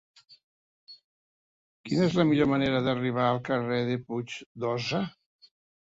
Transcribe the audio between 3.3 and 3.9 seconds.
carrer